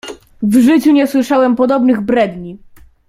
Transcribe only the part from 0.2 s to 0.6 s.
"W